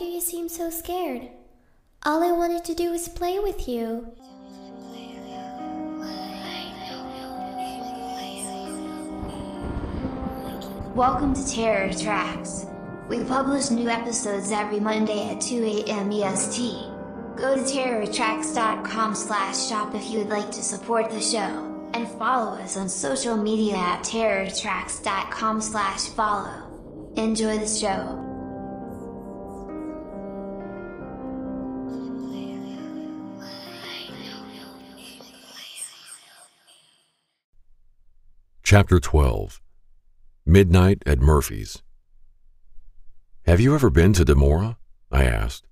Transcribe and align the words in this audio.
do 0.00 0.06
you 0.06 0.20
seem 0.22 0.48
so 0.48 0.70
scared? 0.70 1.28
All 2.06 2.24
I 2.24 2.32
wanted 2.32 2.64
to 2.64 2.74
do 2.74 2.90
was 2.90 3.06
play 3.06 3.38
with 3.38 3.68
you. 3.68 4.10
Welcome 10.94 11.34
to 11.34 11.46
Terror 11.46 11.90
Trax. 11.90 12.66
We 13.10 13.24
publish 13.24 13.68
new 13.68 13.90
episodes 13.90 14.50
every 14.50 14.80
Monday 14.80 15.28
at 15.28 15.42
2 15.42 15.66
a.m. 15.66 16.10
EST. 16.10 16.72
Go 17.36 17.56
to 17.56 17.60
terrortrax.com 17.60 19.14
slash 19.14 19.68
shop 19.68 19.94
if 19.94 20.08
you 20.08 20.20
would 20.20 20.30
like 20.30 20.50
to 20.50 20.62
support 20.62 21.10
the 21.10 21.20
show, 21.20 21.90
and 21.92 22.08
follow 22.12 22.52
us 22.58 22.78
on 22.78 22.88
social 22.88 23.36
media 23.36 23.76
at 23.76 24.02
terrortrax.com 24.02 25.60
slash 25.60 26.08
follow. 26.08 27.12
Enjoy 27.16 27.58
the 27.58 27.66
show. 27.66 28.29
Chapter 38.72 39.00
12 39.00 39.60
Midnight 40.46 41.02
at 41.04 41.18
Murphy's. 41.18 41.82
Have 43.44 43.58
you 43.58 43.74
ever 43.74 43.90
been 43.90 44.12
to 44.12 44.24
Demora? 44.24 44.76
I 45.10 45.24
asked. 45.24 45.66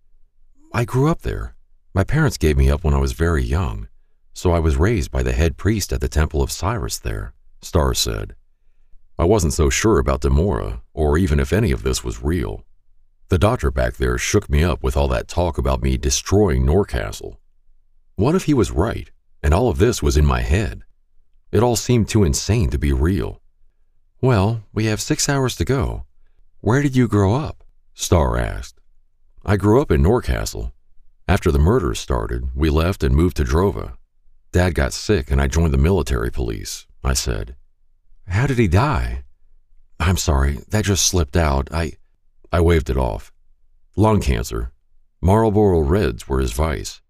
I 0.74 0.84
grew 0.84 1.08
up 1.08 1.22
there. 1.22 1.54
My 1.94 2.02
parents 2.02 2.36
gave 2.36 2.56
me 2.56 2.68
up 2.68 2.82
when 2.82 2.94
I 2.94 2.98
was 2.98 3.12
very 3.12 3.44
young, 3.44 3.86
so 4.32 4.50
I 4.50 4.58
was 4.58 4.76
raised 4.76 5.12
by 5.12 5.22
the 5.22 5.30
head 5.30 5.56
priest 5.56 5.92
at 5.92 6.00
the 6.00 6.08
Temple 6.08 6.42
of 6.42 6.50
Cyrus 6.50 6.98
there, 6.98 7.34
Star 7.62 7.94
said. 7.94 8.34
I 9.16 9.24
wasn't 9.26 9.52
so 9.52 9.70
sure 9.70 10.00
about 10.00 10.22
Demora, 10.22 10.80
or 10.92 11.16
even 11.16 11.38
if 11.38 11.52
any 11.52 11.70
of 11.70 11.84
this 11.84 12.02
was 12.02 12.24
real. 12.24 12.64
The 13.28 13.38
doctor 13.38 13.70
back 13.70 13.94
there 13.94 14.18
shook 14.18 14.50
me 14.50 14.64
up 14.64 14.82
with 14.82 14.96
all 14.96 15.06
that 15.06 15.28
talk 15.28 15.56
about 15.56 15.84
me 15.84 15.98
destroying 15.98 16.66
Norcastle. 16.66 17.38
What 18.16 18.34
if 18.34 18.46
he 18.46 18.54
was 18.54 18.72
right, 18.72 19.08
and 19.40 19.54
all 19.54 19.68
of 19.68 19.78
this 19.78 20.02
was 20.02 20.16
in 20.16 20.26
my 20.26 20.40
head? 20.40 20.82
It 21.50 21.62
all 21.62 21.76
seemed 21.76 22.08
too 22.08 22.24
insane 22.24 22.70
to 22.70 22.78
be 22.78 22.92
real. 22.92 23.40
Well, 24.20 24.64
we 24.72 24.86
have 24.86 25.00
six 25.00 25.28
hours 25.28 25.56
to 25.56 25.64
go. 25.64 26.04
Where 26.60 26.82
did 26.82 26.96
you 26.96 27.08
grow 27.08 27.34
up? 27.34 27.64
Star 27.94 28.36
asked. 28.36 28.80
I 29.44 29.56
grew 29.56 29.80
up 29.80 29.90
in 29.90 30.02
Norcastle. 30.02 30.72
After 31.26 31.50
the 31.50 31.58
murders 31.58 32.00
started, 32.00 32.50
we 32.54 32.68
left 32.68 33.02
and 33.02 33.14
moved 33.14 33.36
to 33.38 33.44
Drova. 33.44 33.94
Dad 34.52 34.74
got 34.74 34.92
sick 34.92 35.30
and 35.30 35.40
I 35.40 35.46
joined 35.46 35.72
the 35.72 35.78
military 35.78 36.30
police, 36.30 36.86
I 37.04 37.14
said. 37.14 37.54
How 38.26 38.46
did 38.46 38.58
he 38.58 38.68
die? 38.68 39.24
I'm 40.00 40.16
sorry, 40.16 40.58
that 40.68 40.84
just 40.84 41.06
slipped 41.06 41.36
out. 41.36 41.72
I. 41.72 41.92
I 42.52 42.60
waved 42.60 42.88
it 42.88 42.96
off. 42.96 43.32
Lung 43.96 44.20
cancer. 44.20 44.72
Marlboro 45.20 45.80
Reds 45.80 46.28
were 46.28 46.40
his 46.40 46.52
vice. 46.52 47.02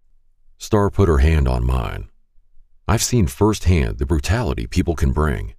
Star 0.59 0.91
put 0.91 1.09
her 1.09 1.19
hand 1.19 1.47
on 1.47 1.67
mine. 1.67 2.09
I've 2.91 3.03
seen 3.03 3.27
firsthand 3.27 3.99
the 3.99 4.07
brutality 4.07 4.67
people 4.67 4.97
can 4.97 5.13
bring, 5.13 5.53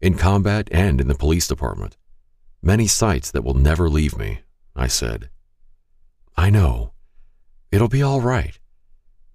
in 0.00 0.14
combat 0.14 0.68
and 0.72 1.00
in 1.00 1.06
the 1.06 1.14
police 1.14 1.46
department. 1.46 1.96
Many 2.60 2.88
sights 2.88 3.30
that 3.30 3.44
will 3.44 3.54
never 3.54 3.88
leave 3.88 4.18
me, 4.18 4.40
I 4.74 4.88
said. 4.88 5.30
I 6.36 6.50
know. 6.50 6.92
It'll 7.70 7.86
be 7.86 8.02
all 8.02 8.20
right. 8.20 8.58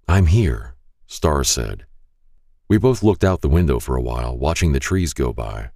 I'm 0.06 0.26
here, 0.26 0.74
Star 1.06 1.42
said. 1.42 1.86
We 2.68 2.76
both 2.76 3.02
looked 3.02 3.24
out 3.24 3.40
the 3.40 3.48
window 3.48 3.80
for 3.80 3.96
a 3.96 4.02
while, 4.02 4.36
watching 4.36 4.72
the 4.72 4.78
trees 4.78 5.14
go 5.14 5.32
by. 5.32 5.70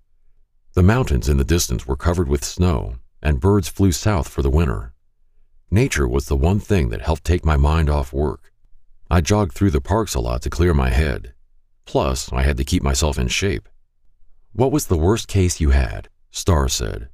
The 0.74 0.82
mountains 0.82 1.26
in 1.26 1.38
the 1.38 1.42
distance 1.42 1.86
were 1.86 1.96
covered 1.96 2.28
with 2.28 2.44
snow, 2.44 2.96
and 3.22 3.40
birds 3.40 3.68
flew 3.68 3.92
south 3.92 4.28
for 4.28 4.42
the 4.42 4.50
winter. 4.50 4.92
Nature 5.70 6.06
was 6.06 6.26
the 6.26 6.36
one 6.36 6.60
thing 6.60 6.90
that 6.90 7.00
helped 7.00 7.24
take 7.24 7.46
my 7.46 7.56
mind 7.56 7.88
off 7.88 8.12
work. 8.12 8.52
I 9.10 9.22
jogged 9.22 9.54
through 9.54 9.70
the 9.70 9.80
parks 9.80 10.14
a 10.14 10.20
lot 10.20 10.42
to 10.42 10.50
clear 10.50 10.74
my 10.74 10.90
head. 10.90 11.32
Plus, 11.84 12.32
I 12.32 12.42
had 12.42 12.56
to 12.56 12.64
keep 12.64 12.82
myself 12.82 13.18
in 13.18 13.28
shape. 13.28 13.68
What 14.52 14.72
was 14.72 14.86
the 14.86 14.96
worst 14.96 15.28
case 15.28 15.60
you 15.60 15.70
had? 15.70 16.08
Star 16.30 16.68
said. 16.68 17.08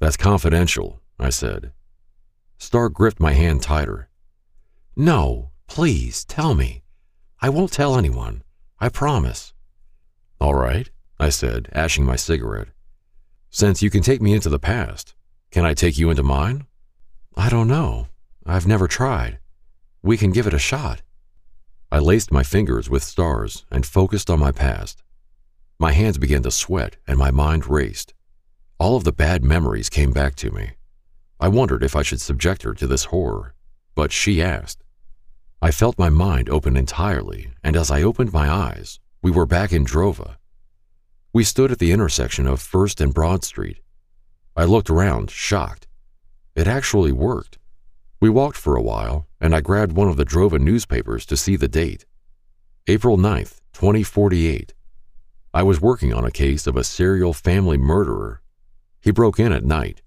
That's 0.00 0.16
confidential, 0.16 1.00
I 1.18 1.30
said. 1.30 1.72
Star 2.58 2.88
gripped 2.88 3.20
my 3.20 3.32
hand 3.32 3.62
tighter. 3.62 4.08
No, 4.96 5.50
please, 5.66 6.24
tell 6.24 6.54
me. 6.54 6.82
I 7.40 7.48
won't 7.48 7.72
tell 7.72 7.96
anyone. 7.96 8.42
I 8.80 8.88
promise. 8.88 9.52
All 10.40 10.54
right, 10.54 10.90
I 11.18 11.28
said, 11.28 11.68
ashing 11.72 12.04
my 12.04 12.16
cigarette. 12.16 12.68
Since 13.50 13.82
you 13.82 13.90
can 13.90 14.02
take 14.02 14.20
me 14.20 14.34
into 14.34 14.48
the 14.48 14.58
past, 14.58 15.14
can 15.50 15.64
I 15.64 15.74
take 15.74 15.96
you 15.96 16.10
into 16.10 16.22
mine? 16.22 16.66
I 17.36 17.48
don't 17.48 17.68
know. 17.68 18.08
I've 18.44 18.66
never 18.66 18.88
tried. 18.88 19.38
We 20.02 20.16
can 20.16 20.32
give 20.32 20.46
it 20.46 20.54
a 20.54 20.58
shot. 20.58 21.02
I 21.94 22.00
laced 22.00 22.32
my 22.32 22.42
fingers 22.42 22.90
with 22.90 23.04
Star's 23.04 23.64
and 23.70 23.86
focused 23.86 24.28
on 24.28 24.40
my 24.40 24.50
past. 24.50 25.04
My 25.78 25.92
hands 25.92 26.18
began 26.18 26.42
to 26.42 26.50
sweat 26.50 26.96
and 27.06 27.16
my 27.16 27.30
mind 27.30 27.68
raced. 27.68 28.14
All 28.80 28.96
of 28.96 29.04
the 29.04 29.12
bad 29.12 29.44
memories 29.44 29.88
came 29.88 30.10
back 30.10 30.34
to 30.42 30.50
me. 30.50 30.70
I 31.38 31.46
wondered 31.46 31.84
if 31.84 31.94
I 31.94 32.02
should 32.02 32.20
subject 32.20 32.64
her 32.64 32.74
to 32.74 32.88
this 32.88 33.04
horror, 33.04 33.54
but 33.94 34.10
she 34.10 34.42
asked. 34.42 34.82
I 35.62 35.70
felt 35.70 35.96
my 35.96 36.08
mind 36.08 36.48
open 36.48 36.76
entirely, 36.76 37.52
and 37.62 37.76
as 37.76 37.92
I 37.92 38.02
opened 38.02 38.32
my 38.32 38.50
eyes, 38.50 38.98
we 39.22 39.30
were 39.30 39.46
back 39.46 39.72
in 39.72 39.86
Drova. 39.86 40.34
We 41.32 41.44
stood 41.44 41.70
at 41.70 41.78
the 41.78 41.92
intersection 41.92 42.48
of 42.48 42.60
First 42.60 43.00
and 43.00 43.14
Broad 43.14 43.44
Street. 43.44 43.78
I 44.56 44.64
looked 44.64 44.90
around, 44.90 45.30
shocked. 45.30 45.86
It 46.56 46.66
actually 46.66 47.12
worked. 47.12 47.58
We 48.24 48.30
walked 48.30 48.56
for 48.56 48.74
a 48.74 48.80
while, 48.80 49.26
and 49.38 49.54
I 49.54 49.60
grabbed 49.60 49.92
one 49.92 50.08
of 50.08 50.16
the 50.16 50.24
Drova 50.24 50.58
newspapers 50.58 51.26
to 51.26 51.36
see 51.36 51.56
the 51.56 51.68
date. 51.68 52.06
April 52.86 53.18
9th, 53.18 53.60
2048. 53.74 54.72
I 55.52 55.62
was 55.62 55.82
working 55.82 56.14
on 56.14 56.24
a 56.24 56.30
case 56.30 56.66
of 56.66 56.74
a 56.74 56.84
serial 56.84 57.34
family 57.34 57.76
murderer. 57.76 58.40
He 58.98 59.10
broke 59.10 59.38
in 59.38 59.52
at 59.52 59.66
night. 59.66 60.00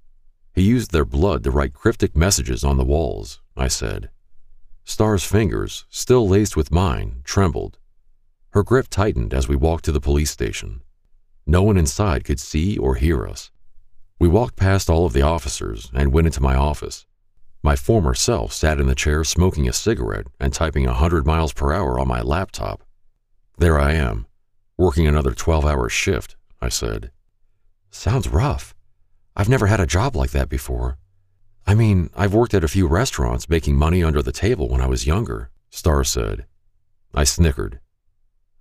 He 0.51 0.63
used 0.63 0.89
their 0.89 1.06
blood 1.06 1.44
to 1.44 1.51
write 1.51 1.75
cryptic 1.75 2.17
messages 2.17 2.63
on 2.63 2.77
the 2.77 2.83
walls, 2.83 3.39
I 3.56 3.67
said. 3.67 4.09
Star's 4.83 5.23
fingers, 5.23 5.85
still 5.91 6.27
laced 6.27 6.57
with 6.57 6.72
mine, 6.72 7.22
trembled. 7.23 7.77
Her 8.50 8.63
grip 8.63 8.88
tightened 8.89 9.31
as 9.31 9.47
we 9.47 9.56
walked 9.56 9.85
to 9.85 9.91
the 9.91 10.01
police 10.01 10.31
station. 10.31 10.81
No 11.45 11.61
one 11.61 11.77
inside 11.77 12.23
could 12.23 12.39
see 12.39 12.79
or 12.79 12.95
hear 12.95 13.27
us. 13.27 13.51
We 14.17 14.27
walked 14.27 14.56
past 14.56 14.89
all 14.89 15.06
of 15.06 15.13
the 15.13 15.22
officers 15.22 15.91
and 15.94 16.11
went 16.11 16.25
into 16.25 16.41
my 16.41 16.56
office. 16.56 17.06
My 17.67 17.75
former 17.75 18.13
self 18.13 18.53
sat 18.53 18.79
in 18.79 18.88
the 18.88 18.95
chair 18.95 19.25
smoking 19.25 19.67
a 19.67 19.73
cigarette 19.73 20.28
and 20.39 20.53
typing 20.53 20.85
a 20.85 20.91
100 21.03 21.25
miles 21.25 21.51
per 21.51 21.73
hour 21.73 22.00
on 22.00 22.07
my 22.07 22.22
laptop. 22.22 22.81
There 23.57 23.78
I 23.78 23.91
am, 23.91 24.25
working 24.78 25.05
another 25.05 25.31
12 25.31 25.66
hour 25.66 25.89
shift, 25.89 26.38
I 26.61 26.69
said. 26.69 27.11
Sounds 27.91 28.29
rough. 28.29 28.73
I've 29.35 29.50
never 29.50 29.67
had 29.67 29.81
a 29.81 29.85
job 29.85 30.16
like 30.16 30.29
that 30.29 30.47
before. 30.47 30.97
I 31.66 31.75
mean, 31.75 32.09
I've 32.16 32.33
worked 32.33 32.53
at 32.53 32.63
a 32.63 32.69
few 32.69 32.88
restaurants 32.88 33.50
making 33.50 33.75
money 33.75 34.01
under 34.01 34.22
the 34.22 34.31
table 34.31 34.69
when 34.69 34.79
I 34.79 34.88
was 34.88 35.06
younger, 35.06 35.50
Star 35.69 36.06
said. 36.06 36.45
I 37.13 37.25
snickered. 37.25 37.81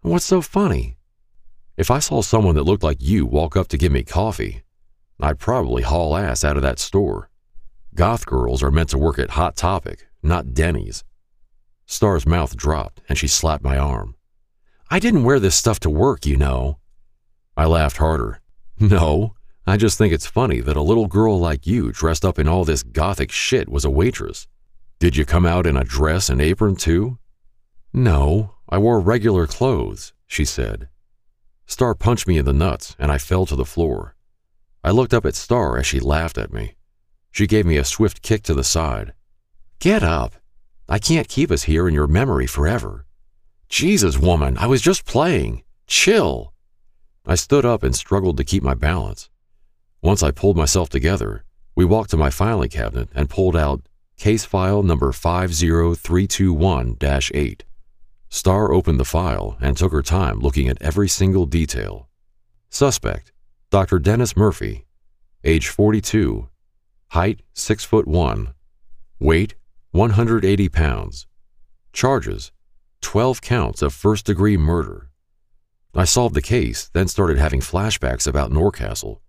What's 0.01 0.25
so 0.25 0.43
funny? 0.43 0.97
If 1.77 1.93
I 1.93 2.01
saw 2.01 2.23
someone 2.23 2.57
that 2.57 2.65
looked 2.65 2.83
like 2.83 2.99
you 3.01 3.25
walk 3.25 3.57
up 3.57 3.69
to 3.69 3.79
give 3.79 3.93
me 3.93 4.03
coffee, 4.03 4.65
I'd 5.21 5.39
probably 5.39 5.85
haul 5.85 6.17
ass 6.17 6.43
out 6.43 6.57
of 6.57 6.65
that 6.65 6.81
store. 6.81 7.31
Goth 7.97 8.27
girls 8.27 8.63
are 8.63 8.71
meant 8.71 8.91
to 8.91 8.99
work 8.99 9.19
at 9.19 9.31
Hot 9.31 9.57
Topic, 9.57 10.07
not 10.23 10.53
Denny's. 10.53 11.03
Star's 11.87 12.27
mouth 12.27 12.55
dropped 12.55 13.01
and 13.09 13.17
she 13.17 13.27
slapped 13.27 13.65
my 13.65 13.79
arm. 13.79 14.17
I 14.91 14.99
didn't 14.99 15.25
wear 15.25 15.41
this 15.41 15.57
stuff 15.57 15.81
to 15.81 15.89
work, 15.89 16.27
you 16.27 16.37
know. 16.37 16.79
I 17.57 17.65
laughed 17.65 17.97
harder. 17.97 18.43
No, 18.79 19.35
I 19.67 19.79
just 19.79 19.97
think 19.97 20.13
it's 20.13 20.27
funny 20.27 20.61
that 20.61 20.77
a 20.77 20.83
little 20.83 21.07
girl 21.07 21.41
like 21.41 21.67
you 21.67 21.91
dressed 21.91 22.27
up 22.27 22.39
in 22.39 22.47
all 22.47 22.67
this 22.67 22.83
gothic 22.83 23.33
shit 23.33 23.71
was 23.71 23.87
a 23.87 23.91
waitress. 23.91 24.47
Did 24.99 25.17
you 25.17 25.25
come 25.25 25.47
out 25.47 25.67
in 25.67 25.79
a 25.79 25.83
dress 25.83 26.29
and 26.29 26.43
apron 26.43 26.77
too? 26.77 27.17
No, 27.95 28.57
I 28.69 28.77
wore 28.77 29.01
regular 29.01 29.47
clothes, 29.47 30.13
she 30.27 30.45
said. 30.45 30.89
Star 31.67 31.95
punched 31.95 32.29
me 32.29 32.37
in 32.37 32.45
the 32.45 32.53
nuts 32.53 32.95
and 32.99 33.11
I 33.11 33.17
fell 33.17 33.47
to 33.47 33.57
the 33.57 33.65
floor. 33.65 34.15
I 34.85 34.91
looked 34.91 35.15
up 35.15 35.25
at 35.25 35.35
Star 35.35 35.79
as 35.79 35.87
she 35.87 35.99
laughed 35.99 36.37
at 36.37 36.53
me. 36.53 36.76
She 37.37 37.47
gave 37.47 37.67
me 37.67 37.77
a 37.77 37.85
swift 37.85 38.23
kick 38.23 38.43
to 38.45 38.55
the 38.55 38.65
side. 38.65 39.13
Get 39.79 40.03
up. 40.03 40.37
I 40.89 40.99
can't 40.99 41.29
keep 41.29 41.51
us 41.51 41.65
here 41.65 41.87
in 41.87 41.93
your 41.93 42.07
memory 42.07 42.47
forever. 42.47 43.05
Jesus, 43.69 44.17
woman, 44.17 44.57
I 44.57 44.67
was 44.67 44.81
just 44.81 45.05
playing. 45.05 45.63
Chill. 45.87 46.55
I 47.27 47.35
stood 47.35 47.67
up 47.67 47.83
and 47.83 47.95
struggled 47.95 48.39
to 48.39 48.45
keep 48.45 48.63
my 48.63 48.73
balance. 48.73 49.29
Once 50.01 50.23
I 50.23 50.31
pulled 50.31 50.57
myself 50.57 50.89
together, 50.89 51.45
we 51.75 51.85
walked 51.85 52.09
to 52.13 52.17
my 52.17 52.31
filing 52.31 52.71
cabinet 52.71 53.11
and 53.15 53.29
pulled 53.29 53.55
out 53.55 53.83
case 54.17 54.47
file 54.47 54.83
number 54.83 55.13
50321 55.13 56.97
8. 57.35 57.65
Star 58.31 58.73
opened 58.73 58.99
the 58.99 59.05
file 59.05 59.59
and 59.61 59.77
took 59.77 59.93
her 59.93 60.01
time 60.01 60.41
looking 60.41 60.71
at 60.71 60.81
every 60.81 61.07
single 61.07 61.45
detail. 61.45 62.09
Suspect 62.71 63.31
Dr. 63.69 63.99
Dennis 63.99 64.39
Murphy, 64.39 64.87
age 65.45 65.69
42, 65.69 66.49
height 67.17 67.41
6 67.55 67.83
foot 67.83 68.07
1, 68.07 68.53
Weight 69.19 69.55
180 69.93 70.69
pounds. 70.69 71.27
Charges 71.95 72.53
12 73.01 73.41
counts 73.41 73.81
of 73.81 73.95
first 73.95 74.27
degree 74.27 74.59
murder. 74.59 75.09
I 75.95 76.05
solved 76.05 76.35
the 76.35 76.43
case, 76.43 76.91
then 76.93 77.09
started 77.09 77.39
having 77.39 77.61
flashbacks 77.61 78.27
about 78.27 78.53
Norcastle. 78.53 79.23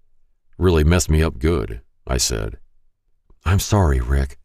Really 0.57 0.83
messed 0.83 1.09
me 1.09 1.23
up 1.23 1.39
good, 1.39 1.79
I 2.05 2.17
said. 2.17 2.57
I'm 3.45 3.59
sorry, 3.59 4.01
Rick. 4.01 4.37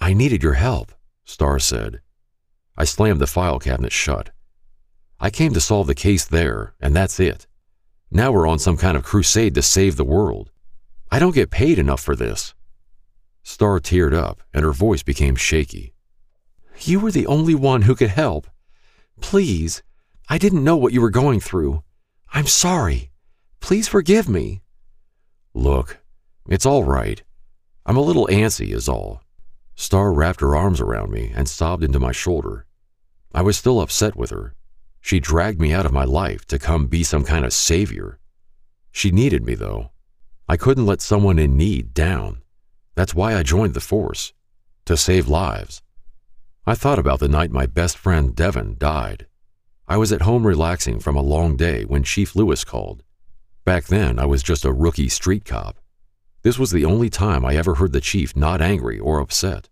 I 0.00 0.12
needed 0.12 0.42
your 0.42 0.54
help, 0.54 0.90
Starr 1.24 1.60
said. 1.60 2.00
I 2.76 2.86
slammed 2.86 3.20
the 3.20 3.28
file 3.28 3.60
cabinet 3.60 3.92
shut. 3.92 4.30
I 5.20 5.30
came 5.30 5.54
to 5.54 5.60
solve 5.60 5.86
the 5.86 5.94
case 5.94 6.24
there, 6.24 6.74
and 6.80 6.96
that's 6.96 7.20
it. 7.20 7.46
Now 8.10 8.32
we're 8.32 8.48
on 8.48 8.58
some 8.58 8.76
kind 8.76 8.96
of 8.96 9.04
crusade 9.04 9.54
to 9.54 9.62
save 9.62 9.94
the 9.94 10.04
world. 10.04 10.50
I 11.12 11.20
don't 11.20 11.36
get 11.36 11.50
paid 11.52 11.78
enough 11.78 12.00
for 12.00 12.16
this. 12.16 12.52
Starr 13.44 13.78
teared 13.78 14.14
up, 14.14 14.42
and 14.52 14.64
her 14.64 14.72
voice 14.72 15.02
became 15.02 15.36
shaky. 15.36 15.94
You 16.80 16.98
were 16.98 17.12
the 17.12 17.26
only 17.26 17.54
one 17.54 17.82
who 17.82 17.94
could 17.94 18.10
help. 18.10 18.48
Please, 19.20 19.82
I 20.28 20.38
didn't 20.38 20.64
know 20.64 20.76
what 20.76 20.92
you 20.92 21.00
were 21.00 21.10
going 21.10 21.38
through. 21.38 21.84
I'm 22.32 22.46
sorry. 22.46 23.10
Please 23.60 23.86
forgive 23.86 24.28
me. 24.28 24.62
Look, 25.52 25.98
it's 26.48 26.66
all 26.66 26.82
right. 26.82 27.22
I'm 27.86 27.96
a 27.96 28.02
little 28.02 28.26
antsy, 28.26 28.72
is 28.72 28.88
all. 28.88 29.20
Star 29.76 30.12
wrapped 30.12 30.40
her 30.40 30.56
arms 30.56 30.80
around 30.80 31.10
me 31.12 31.30
and 31.34 31.48
sobbed 31.48 31.84
into 31.84 32.00
my 32.00 32.12
shoulder. 32.12 32.66
I 33.34 33.42
was 33.42 33.58
still 33.58 33.80
upset 33.80 34.16
with 34.16 34.30
her. 34.30 34.54
She 35.00 35.20
dragged 35.20 35.60
me 35.60 35.72
out 35.72 35.84
of 35.84 35.92
my 35.92 36.04
life 36.04 36.46
to 36.46 36.58
come 36.58 36.86
be 36.86 37.04
some 37.04 37.24
kind 37.24 37.44
of 37.44 37.52
savior. 37.52 38.18
She 38.90 39.10
needed 39.10 39.44
me, 39.44 39.54
though. 39.54 39.90
I 40.48 40.56
couldn't 40.56 40.86
let 40.86 41.02
someone 41.02 41.38
in 41.38 41.56
need 41.56 41.92
down. 41.92 42.40
That's 42.94 43.14
why 43.14 43.36
I 43.36 43.42
joined 43.42 43.74
the 43.74 43.80
force 43.80 44.32
to 44.86 44.96
save 44.96 45.28
lives. 45.28 45.82
I 46.66 46.74
thought 46.74 46.98
about 46.98 47.20
the 47.20 47.28
night 47.28 47.50
my 47.50 47.66
best 47.66 47.98
friend 47.98 48.34
Devon 48.34 48.76
died. 48.78 49.26
I 49.86 49.96
was 49.96 50.12
at 50.12 50.22
home 50.22 50.46
relaxing 50.46 50.98
from 51.00 51.16
a 51.16 51.22
long 51.22 51.56
day 51.56 51.84
when 51.84 52.02
Chief 52.02 52.34
Lewis 52.34 52.64
called. 52.64 53.02
Back 53.64 53.84
then, 53.86 54.18
I 54.18 54.26
was 54.26 54.42
just 54.42 54.64
a 54.64 54.72
rookie 54.72 55.08
street 55.08 55.44
cop. 55.44 55.78
This 56.42 56.58
was 56.58 56.70
the 56.70 56.84
only 56.84 57.10
time 57.10 57.44
I 57.44 57.56
ever 57.56 57.74
heard 57.74 57.92
the 57.92 58.00
chief 58.00 58.36
not 58.36 58.60
angry 58.60 58.98
or 58.98 59.20
upset. 59.20 59.68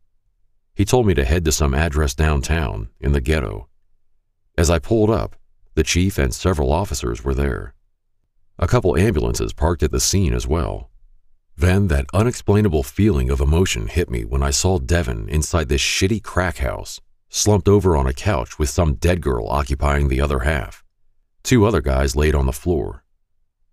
He 0.74 0.84
told 0.84 1.06
me 1.06 1.14
to 1.14 1.24
head 1.24 1.44
to 1.44 1.52
some 1.52 1.74
address 1.74 2.14
downtown, 2.14 2.88
in 3.00 3.12
the 3.12 3.20
ghetto. 3.20 3.68
As 4.56 4.70
I 4.70 4.78
pulled 4.78 5.10
up, 5.10 5.36
the 5.74 5.82
chief 5.82 6.18
and 6.18 6.34
several 6.34 6.72
officers 6.72 7.24
were 7.24 7.34
there. 7.34 7.74
A 8.58 8.66
couple 8.66 8.96
ambulances 8.96 9.52
parked 9.52 9.82
at 9.82 9.90
the 9.90 10.00
scene 10.00 10.34
as 10.34 10.46
well. 10.46 10.90
Then 11.56 11.88
that 11.88 12.06
unexplainable 12.12 12.82
feeling 12.82 13.30
of 13.30 13.40
emotion 13.40 13.86
hit 13.86 14.10
me 14.10 14.24
when 14.24 14.42
I 14.42 14.50
saw 14.50 14.78
Devon 14.78 15.28
inside 15.28 15.68
this 15.68 15.82
shitty 15.82 16.22
crack 16.22 16.58
house, 16.58 17.00
slumped 17.28 17.68
over 17.68 17.96
on 17.96 18.06
a 18.06 18.12
couch 18.12 18.58
with 18.58 18.68
some 18.68 18.94
dead 18.94 19.20
girl 19.20 19.46
occupying 19.48 20.08
the 20.08 20.20
other 20.20 20.40
half. 20.40 20.82
Two 21.42 21.64
other 21.64 21.80
guys 21.80 22.16
laid 22.16 22.34
on 22.34 22.46
the 22.46 22.52
floor. 22.52 23.04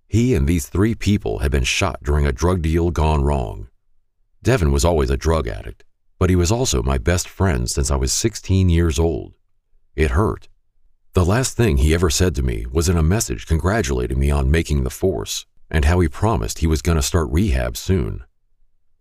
He 0.08 0.34
and 0.34 0.48
these 0.48 0.68
three 0.68 0.96
people 0.96 1.40
had 1.40 1.52
been 1.52 1.64
shot 1.64 2.04
during 2.04 2.26
a 2.26 2.32
drug 2.32 2.62
deal 2.62 2.92
gone 2.92 3.24
wrong. 3.24 3.68
Devon 4.42 4.72
was 4.72 4.84
always 4.84 5.10
a 5.10 5.18
drug 5.18 5.48
addict, 5.48 5.84
but 6.18 6.30
he 6.30 6.36
was 6.36 6.52
also 6.52 6.82
my 6.82 6.98
best 6.98 7.30
friend 7.30 7.70
since 7.70 7.92
I 7.92 7.96
was 7.96 8.12
16 8.12 8.70
years 8.70 8.98
old. 8.98 9.36
It 9.96 10.12
hurt. 10.12 10.48
The 11.14 11.26
last 11.26 11.56
thing 11.56 11.78
he 11.78 11.94
ever 11.94 12.10
said 12.10 12.36
to 12.36 12.44
me 12.44 12.66
was 12.72 12.90
in 12.90 12.98
a 12.98 13.04
message 13.04 13.46
congratulating 13.46 14.20
me 14.20 14.32
on 14.32 14.52
making 14.52 14.84
the 14.84 14.90
force 14.90 15.46
and 15.70 15.86
how 15.86 16.00
he 16.00 16.08
promised 16.08 16.60
he 16.60 16.68
was 16.68 16.82
going 16.82 16.98
to 16.98 17.02
start 17.02 17.30
rehab 17.30 17.78
soon. 17.78 18.24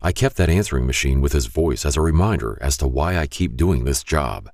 I 0.00 0.12
kept 0.12 0.36
that 0.36 0.50
answering 0.50 0.86
machine 0.86 1.20
with 1.20 1.32
his 1.32 1.46
voice 1.46 1.84
as 1.84 1.96
a 1.96 2.00
reminder 2.00 2.58
as 2.60 2.76
to 2.78 2.86
why 2.86 3.16
I 3.16 3.26
keep 3.26 3.56
doing 3.56 3.84
this 3.84 4.04
job. 4.04 4.50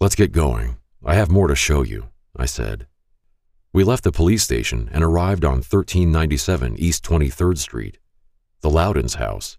Let's 0.00 0.14
get 0.14 0.32
going. 0.32 0.76
I 1.04 1.14
have 1.14 1.30
more 1.30 1.48
to 1.48 1.54
show 1.56 1.82
you, 1.82 2.08
I 2.36 2.46
said. 2.46 2.86
We 3.72 3.84
left 3.84 4.04
the 4.04 4.12
police 4.12 4.42
station 4.42 4.90
and 4.92 5.04
arrived 5.04 5.44
on 5.44 5.56
1397 5.56 6.76
East 6.78 7.04
23rd 7.04 7.58
Street, 7.58 7.98
the 8.60 8.70
Loudons 8.70 9.14
house, 9.14 9.58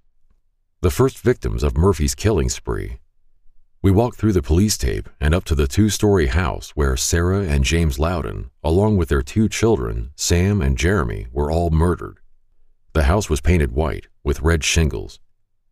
the 0.81 0.91
first 0.91 1.19
victims 1.19 1.63
of 1.63 1.77
Murphy's 1.77 2.13
killing 2.13 2.49
spree. 2.49 2.99
We 3.83 3.91
walked 3.91 4.17
through 4.17 4.33
the 4.33 4.41
police 4.41 4.75
tape 4.75 5.07
and 5.21 5.35
up 5.35 5.43
to 5.45 5.55
the 5.55 5.67
two 5.67 5.89
story 5.89 6.27
house 6.27 6.71
where 6.71 6.97
Sarah 6.97 7.43
and 7.43 7.63
James 7.63 7.99
Loudon, 7.99 8.49
along 8.63 8.97
with 8.97 9.09
their 9.09 9.21
two 9.21 9.47
children, 9.47 10.11
Sam 10.15 10.61
and 10.61 10.77
Jeremy, 10.77 11.27
were 11.31 11.51
all 11.51 11.69
murdered. 11.69 12.17
The 12.93 13.03
house 13.03 13.29
was 13.29 13.39
painted 13.39 13.73
white 13.73 14.07
with 14.23 14.41
red 14.41 14.63
shingles. 14.63 15.19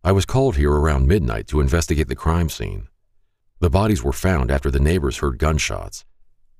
I 0.03 0.11
was 0.11 0.25
called 0.25 0.55
here 0.55 0.71
around 0.71 1.07
midnight 1.07 1.47
to 1.47 1.59
investigate 1.59 2.07
the 2.07 2.15
crime 2.15 2.47
scene. 2.47 2.89
The 3.59 3.71
bodies 3.71 4.03
were 4.03 4.13
found 4.13 4.51
after 4.51 4.69
the 4.69 4.79
neighbors 4.79 5.17
heard 5.17 5.39
gunshots. 5.39 6.05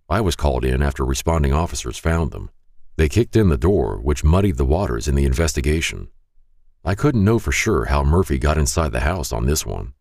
I 0.09 0.21
was 0.21 0.35
called 0.35 0.65
in 0.65 0.81
after 0.81 1.05
responding 1.05 1.53
officers 1.53 1.99
found 1.99 2.31
them. 2.31 2.49
They 2.95 3.07
kicked 3.07 3.35
in 3.35 3.49
the 3.49 3.57
door, 3.57 3.99
which 4.01 4.23
muddied 4.23 4.57
the 4.57 4.65
waters 4.65 5.07
in 5.07 5.13
the 5.13 5.25
investigation. 5.25 6.07
I 6.83 6.95
couldn't 6.95 7.23
know 7.23 7.37
for 7.37 7.51
sure 7.51 7.85
how 7.85 8.03
Murphy 8.03 8.39
got 8.39 8.57
inside 8.57 8.91
the 8.91 9.01
house 9.01 9.31
on 9.31 9.45
this 9.45 9.63
one. 9.63 9.93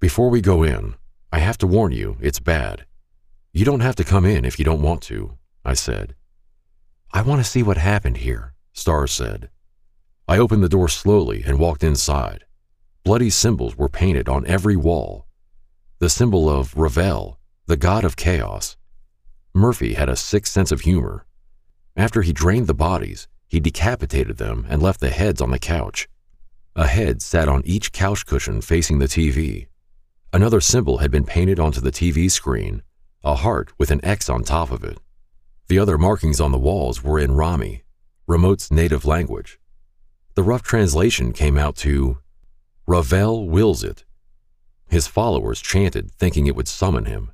Before 0.00 0.30
we 0.30 0.40
go 0.40 0.62
in, 0.62 0.94
I 1.30 1.40
have 1.40 1.58
to 1.58 1.66
warn 1.66 1.92
you, 1.92 2.16
it's 2.22 2.40
bad. 2.40 2.86
You 3.52 3.66
don't 3.66 3.80
have 3.80 3.96
to 3.96 4.04
come 4.04 4.24
in 4.24 4.46
if 4.46 4.58
you 4.58 4.64
don't 4.64 4.80
want 4.80 5.02
to, 5.02 5.36
I 5.62 5.74
said. 5.74 6.14
I 7.12 7.20
want 7.20 7.44
to 7.44 7.50
see 7.50 7.62
what 7.62 7.76
happened 7.76 8.16
here, 8.16 8.54
Starr 8.72 9.06
said. 9.06 9.50
I 10.26 10.38
opened 10.38 10.64
the 10.64 10.70
door 10.70 10.88
slowly 10.88 11.42
and 11.44 11.58
walked 11.58 11.84
inside. 11.84 12.46
Bloody 13.04 13.28
symbols 13.28 13.76
were 13.76 13.90
painted 13.90 14.26
on 14.26 14.46
every 14.46 14.74
wall. 14.74 15.26
The 15.98 16.08
symbol 16.08 16.48
of 16.48 16.74
Ravel, 16.78 17.38
the 17.66 17.76
god 17.76 18.02
of 18.02 18.16
chaos. 18.16 18.78
Murphy 19.52 19.92
had 19.92 20.08
a 20.08 20.16
sick 20.16 20.46
sense 20.46 20.72
of 20.72 20.80
humor. 20.80 21.26
After 21.94 22.22
he 22.22 22.32
drained 22.32 22.68
the 22.68 22.74
bodies, 22.74 23.28
he 23.46 23.60
decapitated 23.60 24.38
them 24.38 24.64
and 24.70 24.80
left 24.80 25.00
the 25.00 25.10
heads 25.10 25.42
on 25.42 25.50
the 25.50 25.58
couch. 25.58 26.08
A 26.74 26.86
head 26.86 27.20
sat 27.20 27.50
on 27.50 27.60
each 27.66 27.92
couch 27.92 28.24
cushion 28.24 28.62
facing 28.62 28.98
the 28.98 29.04
TV. 29.04 29.66
Another 30.32 30.60
symbol 30.60 30.98
had 30.98 31.10
been 31.10 31.24
painted 31.24 31.58
onto 31.58 31.80
the 31.80 31.90
TV 31.90 32.30
screen, 32.30 32.82
a 33.24 33.34
heart 33.34 33.72
with 33.78 33.90
an 33.90 34.04
X 34.04 34.28
on 34.28 34.44
top 34.44 34.70
of 34.70 34.84
it. 34.84 34.98
The 35.66 35.80
other 35.80 35.98
markings 35.98 36.40
on 36.40 36.52
the 36.52 36.58
walls 36.58 37.02
were 37.02 37.18
in 37.18 37.32
Rami, 37.32 37.82
Remote's 38.28 38.70
native 38.70 39.04
language. 39.04 39.58
The 40.34 40.44
rough 40.44 40.62
translation 40.62 41.32
came 41.32 41.58
out 41.58 41.74
to 41.78 42.18
Ravel 42.86 43.48
wills 43.48 43.82
it. 43.82 44.04
His 44.88 45.08
followers 45.08 45.60
chanted, 45.60 46.12
thinking 46.12 46.46
it 46.46 46.54
would 46.54 46.68
summon 46.68 47.06
him. 47.06 47.32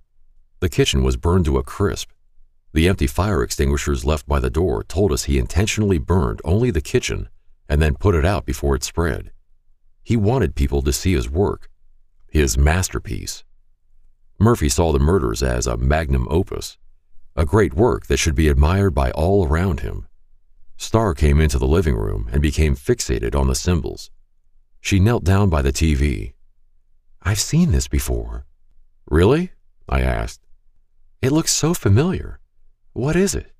The 0.60 0.70
kitchen 0.70 1.02
was 1.02 1.18
burned 1.18 1.44
to 1.44 1.58
a 1.58 1.62
crisp. 1.62 2.08
The 2.72 2.88
empty 2.88 3.06
fire 3.06 3.42
extinguishers 3.42 4.06
left 4.06 4.26
by 4.26 4.40
the 4.40 4.48
door 4.48 4.82
told 4.82 5.12
us 5.12 5.24
he 5.24 5.38
intentionally 5.38 5.98
burned 5.98 6.40
only 6.44 6.70
the 6.70 6.80
kitchen 6.80 7.28
and 7.68 7.82
then 7.82 7.96
put 7.96 8.14
it 8.14 8.24
out 8.24 8.46
before 8.46 8.74
it 8.74 8.84
spread. 8.84 9.32
He 10.02 10.16
wanted 10.16 10.54
people 10.54 10.80
to 10.80 10.94
see 10.94 11.12
his 11.12 11.28
work, 11.28 11.68
his 12.36 12.56
masterpiece. 12.56 13.44
Murphy 14.38 14.68
saw 14.68 14.92
the 14.92 14.98
murders 14.98 15.42
as 15.42 15.66
a 15.66 15.76
magnum 15.76 16.26
opus, 16.30 16.76
a 17.34 17.44
great 17.44 17.74
work 17.74 18.06
that 18.06 18.18
should 18.18 18.34
be 18.34 18.48
admired 18.48 18.94
by 18.94 19.10
all 19.12 19.46
around 19.46 19.80
him. 19.80 20.06
Starr 20.76 21.14
came 21.14 21.40
into 21.40 21.58
the 21.58 21.66
living 21.66 21.96
room 21.96 22.28
and 22.30 22.42
became 22.42 22.76
fixated 22.76 23.34
on 23.34 23.46
the 23.46 23.54
symbols. 23.54 24.10
She 24.80 25.00
knelt 25.00 25.24
down 25.24 25.48
by 25.48 25.62
the 25.62 25.72
TV. 25.72 26.34
I've 27.22 27.40
seen 27.40 27.72
this 27.72 27.88
before. 27.88 28.46
Really? 29.06 29.52
I 29.88 30.02
asked. 30.02 30.46
It 31.22 31.32
looks 31.32 31.52
so 31.52 31.74
familiar. 31.74 32.40
What 32.92 33.16
is 33.16 33.34
it? 33.34 33.52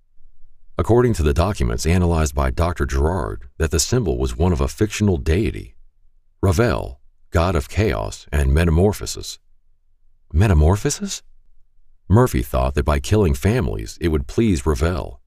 According 0.79 1.15
to 1.15 1.23
the 1.23 1.33
documents 1.33 1.87
analyzed 1.87 2.35
by 2.35 2.51
Dr. 2.51 2.85
Gerard, 2.85 3.49
that 3.57 3.71
the 3.71 3.81
symbol 3.81 4.19
was 4.19 4.37
one 4.37 4.53
of 4.53 4.61
a 4.61 4.69
fictional 4.69 5.17
deity. 5.17 5.75
Ravel, 6.43 7.01
god 7.31 7.55
of 7.55 7.69
chaos 7.69 8.27
and 8.33 8.53
metamorphosis. 8.53 9.39
Metamorphosis? 10.33 11.23
Murphy 12.09 12.43
thought 12.43 12.75
that 12.75 12.85
by 12.85 12.99
killing 13.01 13.35
families, 13.35 13.99
it 14.01 14.09
would 14.09 14.27
please 14.27 14.65
Ravel. 14.65 15.21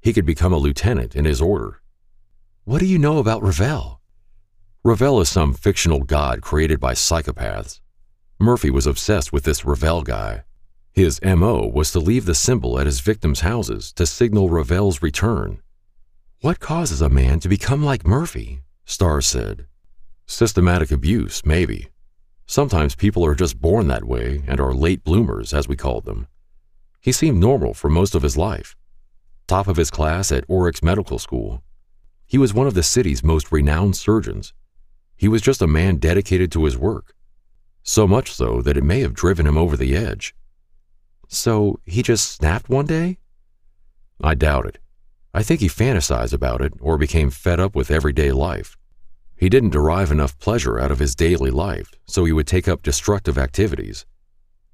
He 0.00 0.12
could 0.12 0.26
become 0.26 0.52
a 0.52 0.58
lieutenant 0.58 1.14
in 1.14 1.24
his 1.24 1.40
order. 1.40 1.80
What 2.64 2.80
do 2.80 2.86
you 2.86 2.98
know 2.98 3.18
about 3.18 3.42
Ravel? 3.42 4.00
Ravel 4.84 5.20
is 5.20 5.28
some 5.28 5.54
fictional 5.54 6.00
god 6.00 6.40
created 6.40 6.80
by 6.80 6.94
psychopaths. 6.94 7.80
Murphy 8.38 8.70
was 8.70 8.86
obsessed 8.86 9.32
with 9.32 9.44
this 9.44 9.64
Ravel 9.64 10.02
guy. 10.02 10.44
His 10.92 11.20
MO 11.22 11.66
was 11.66 11.92
to 11.92 12.00
leave 12.00 12.24
the 12.24 12.34
symbol 12.34 12.78
at 12.78 12.86
his 12.86 13.00
victims' 13.00 13.40
houses 13.40 13.92
to 13.92 14.06
signal 14.06 14.50
Ravel's 14.50 15.02
return. 15.02 15.62
What 16.40 16.60
causes 16.60 17.00
a 17.00 17.08
man 17.08 17.40
to 17.40 17.48
become 17.48 17.84
like 17.84 18.06
Murphy? 18.06 18.62
Starr 18.84 19.20
said. 19.20 19.66
Systematic 20.30 20.90
abuse, 20.90 21.42
maybe. 21.46 21.88
Sometimes 22.44 22.94
people 22.94 23.24
are 23.24 23.34
just 23.34 23.62
born 23.62 23.88
that 23.88 24.04
way 24.04 24.42
and 24.46 24.60
are 24.60 24.74
late 24.74 25.02
bloomers, 25.02 25.54
as 25.54 25.66
we 25.66 25.74
called 25.74 26.04
them. 26.04 26.28
He 27.00 27.12
seemed 27.12 27.40
normal 27.40 27.72
for 27.72 27.88
most 27.88 28.14
of 28.14 28.22
his 28.22 28.36
life. 28.36 28.76
Top 29.46 29.68
of 29.68 29.78
his 29.78 29.90
class 29.90 30.30
at 30.30 30.44
Oryx 30.46 30.82
Medical 30.82 31.18
School. 31.18 31.62
He 32.26 32.36
was 32.36 32.52
one 32.52 32.66
of 32.66 32.74
the 32.74 32.82
city's 32.82 33.24
most 33.24 33.50
renowned 33.50 33.96
surgeons. 33.96 34.52
He 35.16 35.28
was 35.28 35.40
just 35.40 35.62
a 35.62 35.66
man 35.66 35.96
dedicated 35.96 36.52
to 36.52 36.66
his 36.66 36.76
work. 36.76 37.14
So 37.82 38.06
much 38.06 38.30
so 38.30 38.60
that 38.60 38.76
it 38.76 38.84
may 38.84 39.00
have 39.00 39.14
driven 39.14 39.46
him 39.46 39.56
over 39.56 39.78
the 39.78 39.96
edge. 39.96 40.34
So 41.26 41.80
he 41.86 42.02
just 42.02 42.30
snapped 42.30 42.68
one 42.68 42.84
day? 42.84 43.16
I 44.22 44.34
doubt 44.34 44.66
it. 44.66 44.78
I 45.32 45.42
think 45.42 45.60
he 45.60 45.68
fantasized 45.68 46.34
about 46.34 46.60
it 46.60 46.74
or 46.80 46.98
became 46.98 47.30
fed 47.30 47.58
up 47.58 47.74
with 47.74 47.90
everyday 47.90 48.30
life. 48.30 48.77
He 49.38 49.48
didn't 49.48 49.70
derive 49.70 50.10
enough 50.10 50.38
pleasure 50.38 50.80
out 50.80 50.90
of 50.90 50.98
his 50.98 51.14
daily 51.14 51.50
life, 51.50 51.92
so 52.06 52.24
he 52.24 52.32
would 52.32 52.48
take 52.48 52.66
up 52.66 52.82
destructive 52.82 53.38
activities. 53.38 54.04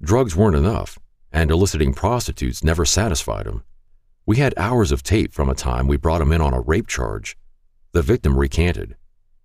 Drugs 0.01 0.35
weren't 0.35 0.55
enough, 0.55 0.97
and 1.31 1.51
eliciting 1.51 1.93
prostitutes 1.93 2.63
never 2.63 2.83
satisfied 2.83 3.45
him. 3.45 3.63
We 4.25 4.37
had 4.37 4.55
hours 4.57 4.91
of 4.91 5.03
tape 5.03 5.33
from 5.33 5.49
a 5.49 5.55
time 5.55 5.87
we 5.87 5.97
brought 5.97 6.21
him 6.21 6.31
in 6.31 6.41
on 6.41 6.55
a 6.55 6.61
rape 6.61 6.87
charge. 6.87 7.37
The 7.91 8.01
victim 8.01 8.39
recanted. 8.39 8.95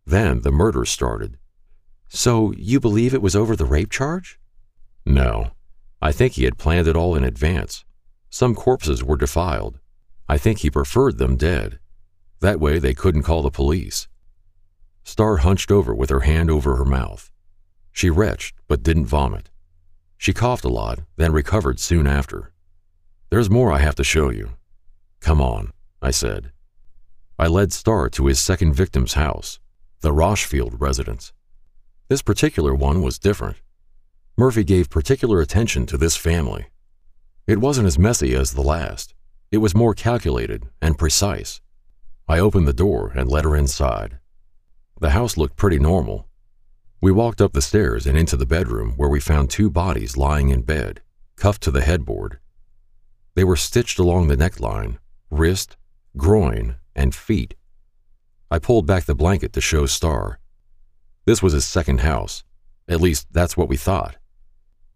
Then 0.06 0.40
the 0.40 0.50
murder 0.50 0.86
started. 0.86 1.36
So 2.08 2.52
you 2.56 2.80
believe 2.80 3.12
it 3.12 3.22
was 3.22 3.36
over 3.36 3.54
the 3.54 3.66
rape 3.66 3.90
charge? 3.90 4.40
No. 5.04 5.50
I 6.00 6.12
think 6.12 6.32
he 6.32 6.44
had 6.44 6.56
planned 6.56 6.88
it 6.88 6.96
all 6.96 7.14
in 7.14 7.24
advance. 7.24 7.84
Some 8.30 8.54
corpses 8.54 9.04
were 9.04 9.18
defiled. 9.18 9.78
I 10.28 10.38
think 10.38 10.60
he 10.60 10.70
preferred 10.70 11.18
them 11.18 11.36
dead. 11.36 11.78
That 12.40 12.58
way 12.58 12.78
they 12.78 12.94
couldn't 12.94 13.24
call 13.24 13.42
the 13.42 13.50
police. 13.50 14.08
Star 15.04 15.38
hunched 15.38 15.71
over 15.71 15.95
with 15.95 16.11
her 16.11 16.21
hand 16.21 16.50
over 16.50 16.76
her 16.76 16.85
mouth. 16.85 17.30
She 17.92 18.11
retched, 18.11 18.54
but 18.69 18.83
didn't 18.83 19.07
vomit. 19.07 19.50
She 20.16 20.33
coughed 20.33 20.64
a 20.64 20.69
lot, 20.69 21.00
then 21.16 21.33
recovered 21.33 21.80
soon 21.80 22.07
after. 22.07 22.52
There's 23.30 23.50
more 23.50 23.73
I 23.73 23.78
have 23.78 23.95
to 23.97 24.04
show 24.04 24.30
you. 24.30 24.50
Come 25.21 25.40
on, 25.40 25.73
I 26.02 26.11
said. 26.11 26.52
I 27.38 27.47
led 27.47 27.73
Star 27.73 28.09
to 28.11 28.26
his 28.26 28.38
second 28.38 28.75
victim's 28.75 29.14
house, 29.14 29.61
the 30.00 30.12
Rochefield 30.12 30.80
residence. 30.80 31.33
This 32.09 32.23
particular 32.23 32.75
one 32.75 33.02
was 33.02 33.19
different. 33.19 33.57
Murphy 34.37 34.64
gave 34.64 34.90
particular 34.90 35.40
attention 35.40 35.87
to 35.87 35.97
this 35.97 36.16
family. 36.16 36.66
It 37.47 37.59
wasn't 37.59 37.87
as 37.87 37.99
messy 37.99 38.35
as 38.35 38.52
the 38.52 38.62
last. 38.62 39.14
It 39.50 39.59
was 39.59 39.75
more 39.75 39.95
calculated 39.95 40.69
and 40.80 40.99
precise. 40.99 41.61
I 42.28 42.38
opened 42.38 42.69
the 42.69 42.73
door 42.73 43.12
and 43.14 43.28
let 43.28 43.45
her 43.45 43.57
inside. 43.57 44.19
The 45.00 45.11
house 45.11 45.38
looked 45.38 45.57
pretty 45.57 45.78
normal. 45.78 46.26
We 47.00 47.11
walked 47.11 47.40
up 47.40 47.54
the 47.54 47.62
stairs 47.62 48.07
and 48.07 48.19
into 48.19 48.37
the 48.37 48.45
bedroom 48.45 48.92
where 48.99 49.09
we 49.09 49.19
found 49.19 49.49
two 49.49 49.71
bodies 49.71 50.19
lying 50.19 50.50
in 50.50 50.61
bed, 50.61 51.00
cuffed 51.37 51.62
to 51.62 51.71
the 51.71 51.80
headboard. 51.80 52.38
They 53.35 53.42
were 53.42 53.57
stitched 53.57 53.99
along 53.99 54.28
the 54.28 54.37
neckline, 54.37 54.99
wrist, 55.30 55.78
groin, 56.19 56.76
and 56.95 57.14
feet. 57.14 57.54
I 58.50 58.59
pulled 58.59 58.87
back 58.87 59.04
the 59.04 59.14
blanket 59.14 59.54
to 59.54 59.61
show 59.62 59.87
Star. 59.87 60.38
This 61.25 61.42
was 61.42 61.54
his 61.54 61.64
second 61.64 62.00
house. 62.00 62.45
At 62.87 63.00
least, 63.00 63.26
that's 63.33 63.57
what 63.57 63.71
we 63.71 63.78
thought. 63.78 64.16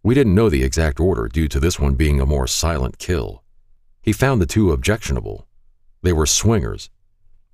We 0.03 0.13
didn't 0.13 0.35
know 0.35 0.49
the 0.49 0.63
exact 0.63 0.99
order 0.99 1.27
due 1.27 1.47
to 1.47 1.59
this 1.59 1.79
one 1.79 1.95
being 1.95 2.21
a 2.21 2.27
more 2.27 2.45
silent 2.45 2.99
kill. 2.99 3.43
He 4.03 4.13
found 4.13 4.39
the 4.39 4.45
two 4.45 4.71
objectionable. 4.71 5.47
They 6.03 6.13
were 6.13 6.27
swingers. 6.27 6.91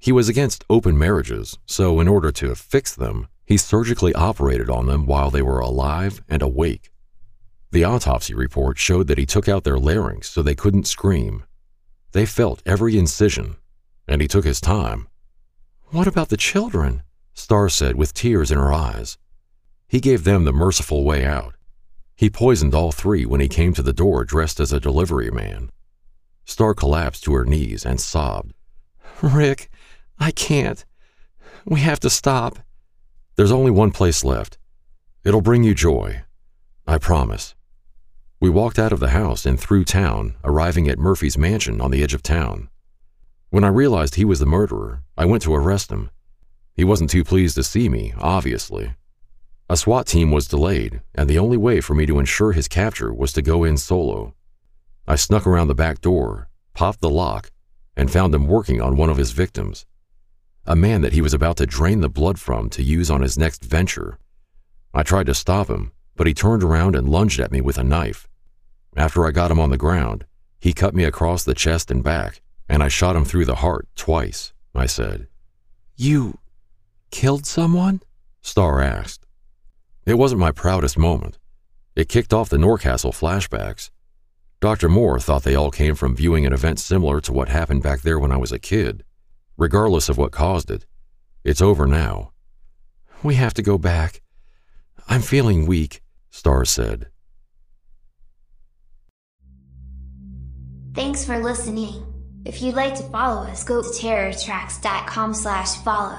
He 0.02 0.12
was 0.12 0.28
against 0.28 0.66
open 0.68 0.98
marriages, 0.98 1.60
so 1.68 2.00
in 2.00 2.08
order 2.08 2.32
to 2.32 2.56
fix 2.56 2.96
them, 2.96 3.28
he 3.46 3.56
surgically 3.56 4.16
operated 4.16 4.68
on 4.68 4.88
them 4.88 5.06
while 5.06 5.30
they 5.30 5.44
were 5.44 5.60
alive 5.60 6.24
and 6.28 6.42
awake. 6.42 6.92
The 7.70 7.84
autopsy 7.84 8.34
report 8.34 8.80
showed 8.80 9.06
that 9.08 9.20
he 9.20 9.28
took 9.28 9.48
out 9.48 9.64
their 9.64 9.78
larynx 9.78 10.28
so 10.28 10.42
they 10.42 10.56
couldn't 10.56 10.88
scream. 10.88 11.44
They 12.14 12.26
felt 12.26 12.64
every 12.66 12.98
incision, 12.98 13.58
and 14.08 14.24
he 14.24 14.28
took 14.28 14.44
his 14.44 14.60
time. 14.60 15.08
What 15.92 16.08
about 16.08 16.30
the 16.30 16.36
children? 16.36 17.04
Star 17.36 17.70
said 17.70 17.96
with 17.96 18.16
tears 18.16 18.50
in 18.50 18.58
her 18.58 18.74
eyes. 18.74 19.20
He 19.88 20.00
gave 20.00 20.24
them 20.24 20.46
the 20.46 20.52
merciful 20.52 21.04
way 21.04 21.24
out. 21.26 21.54
He 22.16 22.32
poisoned 22.32 22.74
all 22.74 22.92
three 22.92 23.28
when 23.28 23.40
he 23.40 23.48
came 23.48 23.76
to 23.76 23.84
the 23.84 23.94
door 23.94 24.26
dressed 24.26 24.60
as 24.60 24.74
a 24.74 24.80
delivery 24.80 25.30
man. 25.30 25.70
Star 26.44 26.74
collapsed 26.74 27.24
to 27.26 27.36
her 27.36 27.46
knees 27.46 27.86
and 27.86 28.02
sobbed. 28.02 28.56
Rick, 29.22 29.70
I 30.22 30.30
can't. 30.30 30.86
We 31.66 31.80
have 31.80 32.00
to 32.02 32.10
stop. 32.12 32.60
There's 33.38 33.52
only 33.52 33.72
one 33.72 33.90
place 33.90 34.24
left. 34.24 34.60
It'll 35.24 35.42
bring 35.42 35.64
you 35.64 35.74
joy. 35.74 36.22
I 36.86 37.00
promise. 37.00 37.56
We 38.40 38.48
walked 38.52 38.78
out 38.78 38.94
of 38.94 39.00
the 39.00 39.10
house 39.10 39.48
and 39.48 39.60
through 39.60 39.86
town, 39.86 40.36
arriving 40.44 40.88
at 40.88 41.00
Murphy's 41.00 41.40
mansion 41.40 41.82
on 41.82 41.90
the 41.90 42.04
edge 42.04 42.14
of 42.14 42.22
town. 42.22 42.70
When 43.50 43.64
I 43.64 43.70
realized 43.70 44.14
he 44.14 44.24
was 44.24 44.38
the 44.38 44.46
murderer, 44.46 45.02
I 45.18 45.26
went 45.26 45.42
to 45.44 45.56
arrest 45.56 45.92
him. 45.92 46.12
He 46.76 46.84
wasn't 46.84 47.10
too 47.10 47.24
pleased 47.24 47.56
to 47.56 47.64
see 47.64 47.90
me, 47.90 48.14
obviously. 48.20 48.94
A 49.72 49.76
SWAT 49.76 50.06
team 50.06 50.30
was 50.30 50.48
delayed, 50.48 51.02
and 51.16 51.28
the 51.28 51.40
only 51.40 51.58
way 51.58 51.82
for 51.82 51.96
me 51.96 52.06
to 52.06 52.20
ensure 52.20 52.52
his 52.52 52.68
capture 52.68 53.12
was 53.12 53.34
to 53.34 53.42
go 53.42 53.64
in 53.64 53.76
solo. 53.76 54.36
I 55.08 55.16
snuck 55.16 55.48
around 55.48 55.70
the 55.70 55.74
back 55.74 56.00
door, 56.00 56.48
popped 56.76 57.02
the 57.02 57.10
lock, 57.10 57.50
and 57.98 58.12
found 58.12 58.36
him 58.36 58.46
working 58.46 58.80
on 58.80 58.98
one 58.98 59.10
of 59.10 59.18
his 59.18 59.32
victims. 59.32 59.88
A 60.66 60.76
man 60.76 61.02
that 61.02 61.14
he 61.14 61.22
was 61.22 61.34
about 61.34 61.58
to 61.58 61.66
drain 61.66 62.02
the 62.02 62.10
blood 62.10 62.40
from 62.40 62.70
to 62.72 62.84
use 62.84 63.10
on 63.10 63.22
his 63.22 63.38
next 63.38 63.64
venture. 63.64 64.18
I 64.94 65.04
tried 65.04 65.26
to 65.26 65.34
stop 65.34 65.70
him, 65.70 65.92
but 66.16 66.28
he 66.28 66.34
turned 66.34 66.64
around 66.64 66.96
and 66.96 67.10
lunged 67.10 67.40
at 67.40 67.52
me 67.52 67.62
with 67.62 67.78
a 67.78 67.84
knife. 67.84 68.28
After 68.96 69.26
I 69.26 69.32
got 69.32 69.52
him 69.52 69.60
on 69.60 69.70
the 69.70 69.78
ground, 69.78 70.26
he 70.60 70.74
cut 70.74 70.94
me 70.94 71.04
across 71.04 71.44
the 71.44 71.56
chest 71.56 71.90
and 71.90 72.04
back, 72.04 72.42
and 72.70 72.84
I 72.84 72.88
shot 72.88 73.16
him 73.16 73.26
through 73.26 73.46
the 73.46 73.56
heart 73.56 73.88
twice, 73.96 74.54
I 74.76 74.86
said. 74.86 75.28
You 75.96 76.38
killed 77.10 77.46
someone? 77.46 78.02
Star 78.42 78.82
asked. 78.82 79.26
It 80.06 80.16
wasn't 80.16 80.42
my 80.42 80.52
proudest 80.52 80.98
moment. 80.98 81.38
It 81.96 82.10
kicked 82.10 82.34
off 82.34 82.50
the 82.50 82.58
Norcastle 82.58 83.12
flashbacks, 83.12 83.90
Dr. 84.62 84.90
Moore 84.90 85.20
thought 85.20 85.42
they 85.42 85.56
all 85.56 85.72
came 85.72 85.96
from 85.96 86.16
viewing 86.16 86.46
an 86.46 86.54
event 86.54 86.78
similar 86.78 87.20
to 87.22 87.34
what 87.34 87.50
happened 87.50 87.82
back 87.82 88.02
there 88.02 88.20
when 88.20 88.32
I 88.32 88.38
was 88.38 88.52
a 88.52 88.60
kid. 88.60 89.04
Regardless 89.62 90.10
of 90.10 90.18
what 90.18 90.32
caused 90.32 90.72
it, 90.72 90.88
it's 91.44 91.62
over 91.62 91.86
now. 91.86 92.32
We 93.22 93.36
have 93.36 93.54
to 93.54 93.62
go 93.62 93.78
back. 93.78 94.24
I'm 95.08 95.22
feeling 95.22 95.68
weak, 95.68 96.02
Star 96.32 96.66
said. 96.66 97.10
Thanks 100.96 101.24
for 101.24 101.38
listening. 101.38 102.04
If 102.44 102.64
you'd 102.64 102.74
like 102.74 102.96
to 102.96 103.04
follow 103.10 103.44
us, 103.44 103.64
go 103.64 103.84
to 103.84 103.88
terrortrax.com 103.88 105.36
slash 105.36 105.76
follow. 105.84 106.18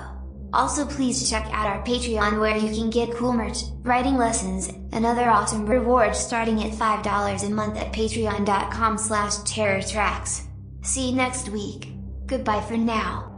Also 0.52 0.86
please 0.86 1.28
check 1.28 1.44
out 1.46 1.66
our 1.66 1.82
Patreon 1.82 2.38
where 2.38 2.56
you 2.56 2.72
can 2.72 2.90
get 2.90 3.16
cool 3.16 3.32
merch, 3.32 3.64
writing 3.82 4.16
lessons, 4.16 4.68
and 4.92 5.04
other 5.04 5.28
awesome 5.28 5.66
rewards 5.66 6.16
starting 6.20 6.62
at 6.62 6.70
$5 6.70 7.44
a 7.44 7.50
month 7.50 7.76
at 7.76 7.92
patreon.com 7.92 8.98
slash 8.98 9.32
terrortrax. 9.38 10.42
See 10.82 11.10
you 11.10 11.16
next 11.16 11.48
week. 11.48 11.88
Goodbye 12.26 12.60
for 12.60 12.76
now. 12.76 13.31